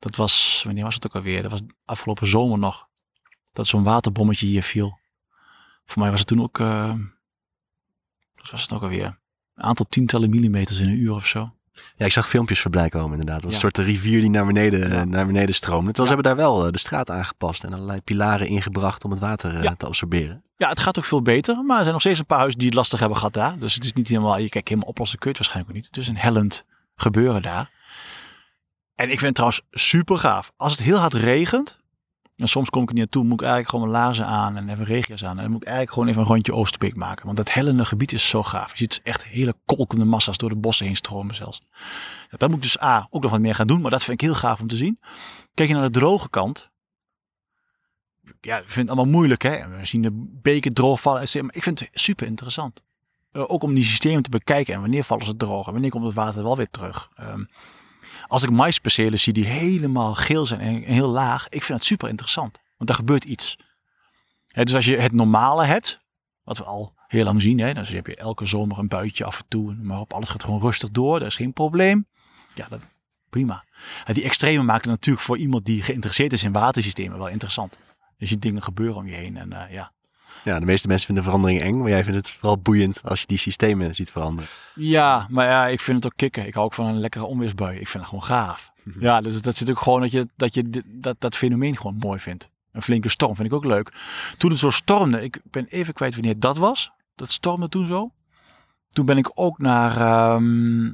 [0.00, 1.42] Dat was, wanneer was het ook alweer?
[1.42, 2.88] Dat was afgelopen zomer nog.
[3.52, 4.98] Dat zo'n waterbommetje hier viel.
[5.86, 9.18] Voor mij was het toen ook, wat was het ook alweer?
[9.54, 11.54] Een aantal tientallen millimeters in een uur of zo.
[11.96, 13.34] Ja, ik zag filmpjes voorbij komen inderdaad.
[13.42, 13.66] Het was Ja.
[13.66, 15.04] een soort rivier die naar beneden, Ja.
[15.04, 15.92] naar beneden stroomde.
[15.92, 16.16] Terwijl Ja.
[16.16, 19.64] ze hebben daar wel eh, de straat aangepast en allerlei pilaren ingebracht om het water
[19.64, 20.42] eh, te absorberen.
[20.56, 22.68] Ja, het gaat ook veel beter, maar er zijn nog steeds een paar huizen die
[22.68, 23.58] het lastig hebben gehad daar.
[23.58, 25.94] Dus het is niet helemaal, je kijkt helemaal oplossen kun je het waarschijnlijk ook niet.
[25.96, 27.70] Het is een hellend gebeuren daar.
[29.00, 30.52] En ik vind het trouwens super gaaf.
[30.56, 31.78] Als het heel hard regent,
[32.36, 34.68] en soms kom ik er niet naartoe, moet ik eigenlijk gewoon mijn laarzen aan en
[34.68, 35.36] even regenjas aan.
[35.36, 37.24] En dan moet ik eigenlijk gewoon even een rondje Oosterbeek maken.
[37.24, 38.70] Want dat hellende gebied is zo gaaf.
[38.70, 41.62] Je ziet echt hele kolkende massa's door de bossen heen stromen zelfs.
[42.30, 44.26] Dat moet ik dus A, ook nog wat meer gaan doen, maar dat vind ik
[44.26, 45.00] heel gaaf om te zien.
[45.54, 46.70] Kijk je naar de droge kant,
[48.40, 49.42] ja, ik vind het allemaal moeilijk.
[49.42, 49.68] Hè?
[49.68, 51.20] We zien de beken droogvallen.
[51.20, 52.82] et cetera, Maar ik vind het super interessant.
[53.32, 54.74] Eh, ook om die systemen te bekijken.
[54.74, 55.66] En wanneer vallen ze droog?
[55.66, 57.10] En wanneer komt het water wel weer terug?
[57.14, 57.44] Ehm,
[58.30, 61.48] als ik maispercelen zie die helemaal geel zijn en, heel laag.
[61.48, 62.60] Ik vind het super interessant.
[62.76, 63.56] Want daar gebeurt iets.
[64.52, 66.00] Dus als je het normale hebt.
[66.42, 67.58] Wat we al heel lang zien.
[67.58, 69.74] Hè, dan heb je elke zomer een buitje af en toe.
[69.74, 71.18] Maar op alles gaat gewoon rustig door.
[71.18, 72.06] Dat is geen probleem.
[72.54, 72.86] Ja, dat,
[73.30, 73.64] prima.
[74.06, 77.78] Die extreme maken natuurlijk voor iemand die geïnteresseerd is in watersystemen wel interessant.
[78.16, 79.36] Je ziet dingen gebeuren om je heen.
[79.36, 79.92] En eh, ja.
[80.44, 83.26] Ja, de meeste mensen vinden verandering eng, maar jij vindt het vooral boeiend als je
[83.26, 84.50] die systemen ziet veranderen.
[84.74, 86.46] ja, maar ja, ik vind het ook kicken.
[86.46, 87.78] Ik hou ook van een lekkere onweersbui.
[87.78, 88.72] Ik vind het gewoon gaaf.
[88.98, 92.18] Ja, dus dat zit ook gewoon dat je dat, je dat, dat fenomeen gewoon mooi
[92.18, 92.50] vindt.
[92.72, 93.92] Een flinke storm vind ik ook leuk.
[94.38, 96.90] Toen het zo stormde, ik ben even kwijt wanneer dat was.
[97.14, 98.12] Dat stormde toen zo.
[98.90, 100.90] Toen ben ik ook naar, ehm,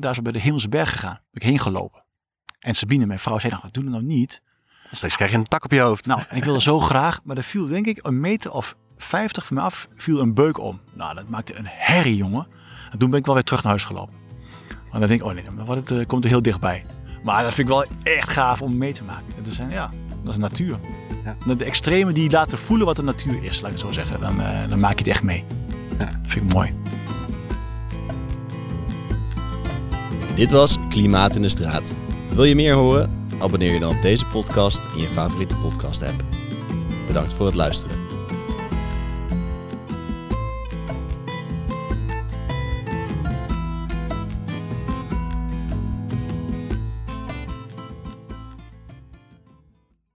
[0.00, 1.20] daar zo bij de Hemelse Berg gegaan.
[1.30, 2.04] Ben ik heen gelopen.
[2.58, 4.42] En Sabine, mijn vrouw, zei nog, doe het nou niet.
[4.92, 6.06] Straks krijg je een tak op je hoofd.
[6.06, 9.46] Nou, en ik wilde zo graag, maar er viel denk ik een meter of 50
[9.46, 10.80] van me af, viel een beuk om.
[10.94, 12.46] Nou, dat maakte een herrie, jongen.
[12.90, 14.14] En toen ben ik wel weer terug naar huis gelopen.
[14.68, 16.84] Maar dan denk ik, oh nee, dan wordt het, eh, komt er heel dichtbij.
[17.22, 19.24] Maar dat vind ik wel echt gaaf om mee te maken.
[19.48, 19.90] Zijn, ja,
[20.22, 20.78] dat is natuur.
[21.24, 21.54] Ja.
[21.54, 24.20] De extreme die laten voelen wat de natuur is, laat ik het zo zeggen.
[24.20, 25.44] Dan, eh, dan maak je het echt mee.
[25.98, 26.04] Ja.
[26.04, 26.74] Dat vind ik mooi.
[30.34, 31.94] Dit was Klimaat in de Straat.
[32.28, 33.26] Wil je meer horen?
[33.38, 36.24] Abonneer je dan op deze podcast in je favoriete podcast app.
[37.06, 38.07] Bedankt voor het luisteren.